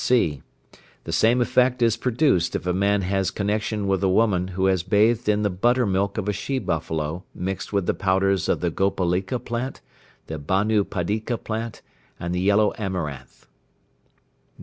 (c). 0.03 0.41
The 1.03 1.11
same 1.11 1.41
effect 1.41 1.79
is 1.83 1.95
produced 1.95 2.55
if 2.55 2.65
a 2.65 2.73
man 2.73 3.03
has 3.03 3.29
connection 3.29 3.85
with 3.87 4.03
a 4.03 4.09
woman 4.09 4.47
who 4.47 4.65
has 4.65 4.81
bathed 4.81 5.29
in 5.29 5.43
the 5.43 5.49
butter 5.51 5.85
milk 5.85 6.17
of 6.17 6.27
a 6.27 6.33
she 6.33 6.57
buffalo 6.57 7.23
mixed 7.35 7.71
with 7.71 7.85
the 7.85 7.93
powders 7.93 8.49
of 8.49 8.61
the 8.61 8.71
gopalika 8.71 9.37
plant, 9.37 9.79
the 10.25 10.39
banu 10.39 10.83
padika 10.83 11.37
plant, 11.37 11.83
and 12.19 12.33
the 12.33 12.41
yellow 12.41 12.73
amaranth. 12.79 13.45